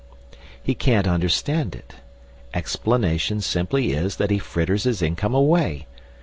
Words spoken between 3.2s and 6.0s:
simply is that he fritters his income away.